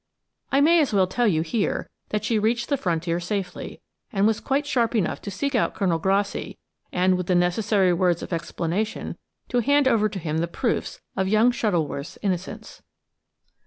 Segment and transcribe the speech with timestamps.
[0.51, 3.81] I may as well tell you here that she reached the frontier safely,
[4.11, 6.57] and was quite sharp enough to seek out Colonel Grassi
[6.91, 9.15] and, with the necessary words of explanation,
[9.49, 12.81] to hand over to him the proofs of young Shuttleworth's innocence.